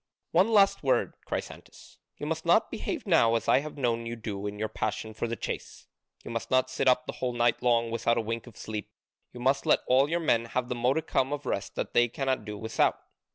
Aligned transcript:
One 0.31 0.49
last 0.51 0.81
word, 0.81 1.13
Chrysantas: 1.27 1.99
you 2.17 2.25
must 2.25 2.43
not 2.43 2.71
behave 2.71 3.05
now 3.05 3.35
as 3.35 3.47
I 3.47 3.59
have 3.59 3.77
known 3.77 4.07
you 4.07 4.15
do 4.15 4.47
in 4.47 4.57
your 4.57 4.67
passion 4.67 5.13
for 5.13 5.27
the 5.27 5.35
chase: 5.35 5.85
you 6.25 6.31
must 6.31 6.49
not 6.49 6.71
sit 6.71 6.87
up 6.87 7.05
the 7.05 7.13
whole 7.21 7.33
night 7.33 7.61
long 7.61 7.91
without 7.91 8.17
a 8.17 8.21
wink 8.21 8.47
of 8.47 8.57
sleep, 8.57 8.89
you 9.31 9.39
must 9.39 9.67
let 9.67 9.81
all 9.85 10.09
your 10.09 10.19
men 10.19 10.45
have 10.45 10.69
the 10.69 10.73
modicum 10.73 11.31
of 11.31 11.45
rest 11.45 11.75
that 11.75 11.93
they 11.93 12.07
cannot 12.07 12.45
do 12.45 12.57
without. 12.57 12.99